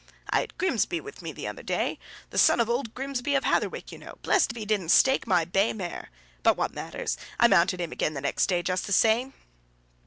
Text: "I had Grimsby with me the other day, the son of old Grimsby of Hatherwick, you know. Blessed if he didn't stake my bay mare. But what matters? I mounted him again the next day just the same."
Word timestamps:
"I 0.31 0.39
had 0.39 0.57
Grimsby 0.57 0.99
with 0.99 1.21
me 1.21 1.31
the 1.31 1.47
other 1.47 1.61
day, 1.61 1.99
the 2.31 2.39
son 2.39 2.59
of 2.59 2.67
old 2.67 2.95
Grimsby 2.95 3.35
of 3.35 3.43
Hatherwick, 3.43 3.91
you 3.91 3.99
know. 3.99 4.15
Blessed 4.23 4.49
if 4.53 4.57
he 4.57 4.65
didn't 4.65 4.89
stake 4.89 5.27
my 5.27 5.45
bay 5.45 5.73
mare. 5.73 6.09
But 6.41 6.57
what 6.57 6.73
matters? 6.73 7.17
I 7.39 7.47
mounted 7.47 7.79
him 7.79 7.91
again 7.91 8.15
the 8.15 8.21
next 8.21 8.47
day 8.47 8.63
just 8.63 8.87
the 8.87 8.93
same." 8.93 9.35